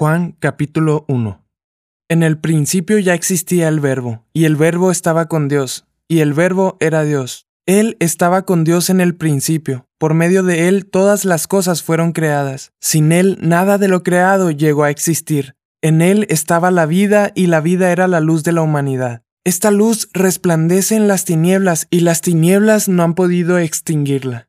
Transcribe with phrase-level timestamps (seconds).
[0.00, 1.44] Juan capítulo 1
[2.08, 6.32] En el principio ya existía el verbo, y el verbo estaba con Dios, y el
[6.32, 7.48] verbo era Dios.
[7.66, 12.12] Él estaba con Dios en el principio, por medio de él todas las cosas fueron
[12.12, 12.72] creadas.
[12.80, 15.54] Sin él nada de lo creado llegó a existir.
[15.82, 19.22] En él estaba la vida y la vida era la luz de la humanidad.
[19.44, 24.48] Esta luz resplandece en las tinieblas y las tinieblas no han podido extinguirla.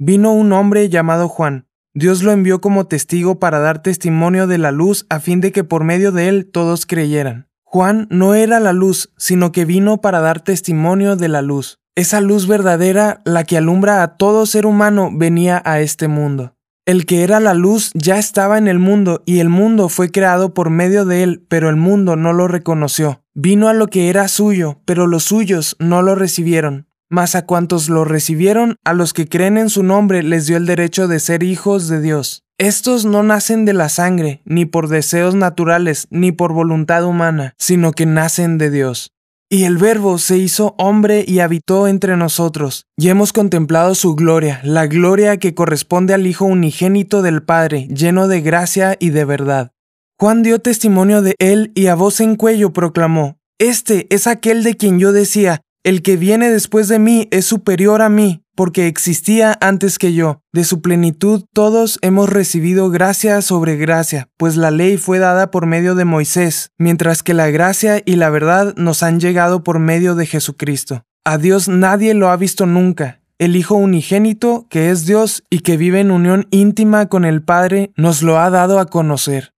[0.00, 4.70] Vino un hombre llamado Juan Dios lo envió como testigo para dar testimonio de la
[4.70, 7.48] luz a fin de que por medio de él todos creyeran.
[7.64, 11.80] Juan no era la luz, sino que vino para dar testimonio de la luz.
[11.96, 16.54] Esa luz verdadera, la que alumbra a todo ser humano, venía a este mundo.
[16.86, 20.54] El que era la luz ya estaba en el mundo y el mundo fue creado
[20.54, 23.22] por medio de él, pero el mundo no lo reconoció.
[23.34, 26.86] Vino a lo que era suyo, pero los suyos no lo recibieron.
[27.10, 30.64] Mas a cuantos lo recibieron, a los que creen en su nombre, les dio el
[30.64, 32.44] derecho de ser hijos de Dios.
[32.56, 37.90] Estos no nacen de la sangre, ni por deseos naturales, ni por voluntad humana, sino
[37.92, 39.10] que nacen de Dios.
[39.48, 44.60] Y el Verbo se hizo hombre y habitó entre nosotros, y hemos contemplado su gloria,
[44.62, 49.72] la gloria que corresponde al Hijo unigénito del Padre, lleno de gracia y de verdad.
[50.20, 54.76] Juan dio testimonio de él y a voz en cuello proclamó, Este es aquel de
[54.76, 59.56] quien yo decía, el que viene después de mí es superior a mí, porque existía
[59.60, 60.42] antes que yo.
[60.52, 65.66] De su plenitud todos hemos recibido gracia sobre gracia, pues la ley fue dada por
[65.66, 70.14] medio de Moisés, mientras que la gracia y la verdad nos han llegado por medio
[70.14, 71.04] de Jesucristo.
[71.24, 73.20] A Dios nadie lo ha visto nunca.
[73.38, 77.92] El Hijo unigénito, que es Dios y que vive en unión íntima con el Padre,
[77.96, 79.54] nos lo ha dado a conocer.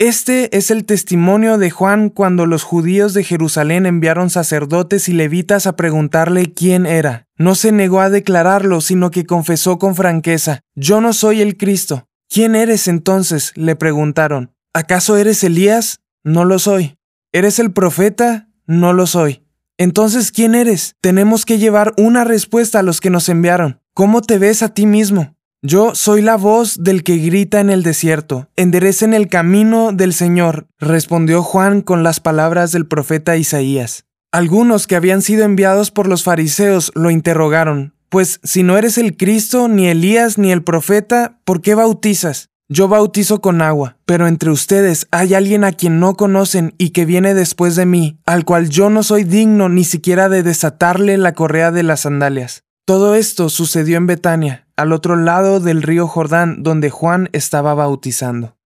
[0.00, 5.66] Este es el testimonio de Juan cuando los judíos de Jerusalén enviaron sacerdotes y levitas
[5.66, 7.26] a preguntarle quién era.
[7.36, 12.08] No se negó a declararlo, sino que confesó con franqueza, Yo no soy el Cristo.
[12.30, 13.52] ¿Quién eres entonces?
[13.56, 14.54] le preguntaron.
[14.72, 16.00] ¿Acaso eres Elías?
[16.24, 16.96] No lo soy.
[17.30, 18.48] ¿Eres el profeta?
[18.66, 19.44] No lo soy.
[19.76, 20.96] Entonces, ¿quién eres?
[21.02, 23.82] Tenemos que llevar una respuesta a los que nos enviaron.
[23.92, 25.36] ¿Cómo te ves a ti mismo?
[25.62, 30.66] Yo soy la voz del que grita en el desierto, enderecen el camino del Señor,
[30.78, 34.06] respondió Juan con las palabras del profeta Isaías.
[34.32, 39.18] Algunos que habían sido enviados por los fariseos lo interrogaron, pues si no eres el
[39.18, 42.48] Cristo, ni Elías, ni el profeta, ¿por qué bautizas?
[42.70, 47.04] Yo bautizo con agua, pero entre ustedes hay alguien a quien no conocen y que
[47.04, 51.34] viene después de mí, al cual yo no soy digno ni siquiera de desatarle la
[51.34, 52.62] correa de las sandalias.
[52.90, 58.56] Todo esto sucedió en Betania, al otro lado del río Jordán, donde Juan estaba bautizando.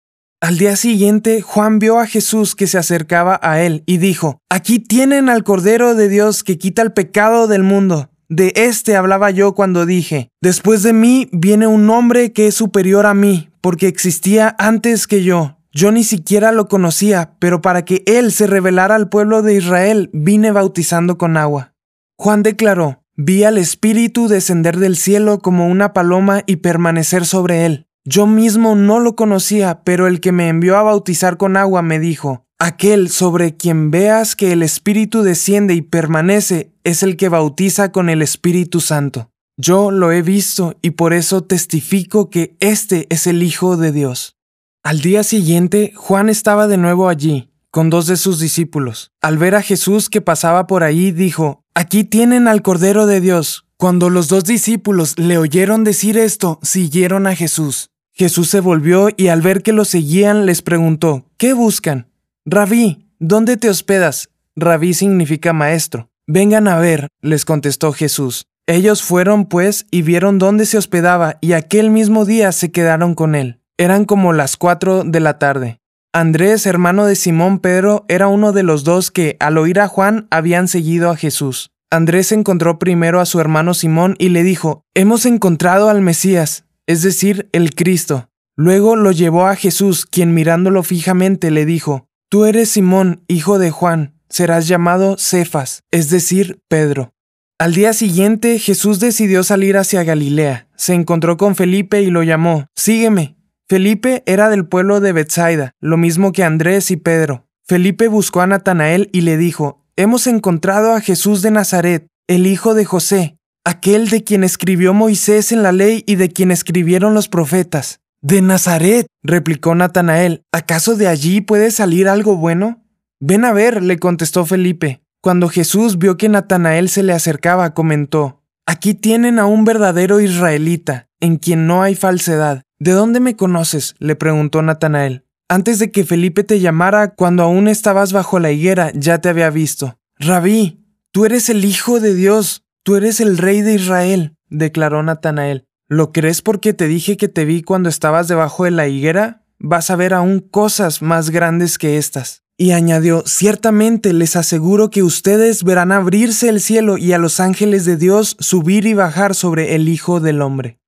[0.40, 4.78] Al día siguiente, Juan vio a Jesús que se acercaba a él y dijo, Aquí
[4.78, 8.08] tienen al Cordero de Dios que quita el pecado del mundo.
[8.30, 13.04] De este hablaba yo cuando dije, Después de mí viene un hombre que es superior
[13.04, 15.58] a mí, porque existía antes que yo.
[15.70, 20.08] Yo ni siquiera lo conocía, pero para que él se revelara al pueblo de Israel,
[20.14, 21.74] vine bautizando con agua.
[22.16, 27.86] Juan declaró, Vi al Espíritu descender del cielo como una paloma y permanecer sobre él.
[28.04, 32.00] Yo mismo no lo conocía, pero el que me envió a bautizar con agua me
[32.00, 37.92] dijo, Aquel sobre quien veas que el Espíritu desciende y permanece es el que bautiza
[37.92, 39.30] con el Espíritu Santo.
[39.56, 44.36] Yo lo he visto y por eso testifico que este es el Hijo de Dios.
[44.82, 49.12] Al día siguiente, Juan estaba de nuevo allí, con dos de sus discípulos.
[49.22, 53.66] Al ver a Jesús que pasaba por ahí, dijo, Aquí tienen al Cordero de Dios.
[53.76, 57.90] Cuando los dos discípulos le oyeron decir esto, siguieron a Jesús.
[58.12, 62.06] Jesús se volvió y al ver que lo seguían les preguntó, ¿qué buscan?
[62.44, 64.30] Rabí, ¿dónde te hospedas?
[64.54, 66.10] Rabí significa maestro.
[66.28, 68.46] Vengan a ver, les contestó Jesús.
[68.68, 73.34] Ellos fueron, pues, y vieron dónde se hospedaba, y aquel mismo día se quedaron con
[73.34, 73.58] él.
[73.78, 75.80] Eran como las cuatro de la tarde.
[76.16, 80.28] Andrés, hermano de Simón Pedro, era uno de los dos que, al oír a Juan,
[80.30, 81.72] habían seguido a Jesús.
[81.90, 87.02] Andrés encontró primero a su hermano Simón y le dijo, Hemos encontrado al Mesías, es
[87.02, 88.28] decir, el Cristo.
[88.54, 93.72] Luego lo llevó a Jesús, quien mirándolo fijamente le dijo, Tú eres Simón, hijo de
[93.72, 97.12] Juan, serás llamado Cefas, es decir, Pedro.
[97.58, 102.66] Al día siguiente Jesús decidió salir hacia Galilea, se encontró con Felipe y lo llamó,
[102.76, 103.34] Sígueme.
[103.66, 107.46] Felipe era del pueblo de Bethsaida, lo mismo que Andrés y Pedro.
[107.66, 112.74] Felipe buscó a Natanael y le dijo, Hemos encontrado a Jesús de Nazaret, el hijo
[112.74, 117.28] de José, aquel de quien escribió Moisés en la ley y de quien escribieron los
[117.28, 118.00] profetas.
[118.20, 122.84] De Nazaret, replicó Natanael, ¿acaso de allí puede salir algo bueno?
[123.18, 125.02] Ven a ver, le contestó Felipe.
[125.22, 131.08] Cuando Jesús vio que Natanael se le acercaba, comentó, Aquí tienen a un verdadero israelita,
[131.24, 132.62] en quien no hay falsedad.
[132.78, 133.94] ¿De dónde me conoces?
[133.98, 135.24] le preguntó Natanael.
[135.48, 139.50] Antes de que Felipe te llamara, cuando aún estabas bajo la higuera, ya te había
[139.50, 139.98] visto.
[140.18, 145.66] Rabí, tú eres el Hijo de Dios, tú eres el Rey de Israel, declaró Natanael.
[145.88, 149.44] ¿Lo crees porque te dije que te vi cuando estabas debajo de la higuera?
[149.58, 152.42] Vas a ver aún cosas más grandes que estas.
[152.56, 157.84] Y añadió, ciertamente les aseguro que ustedes verán abrirse el cielo y a los ángeles
[157.84, 160.78] de Dios subir y bajar sobre el Hijo del Hombre.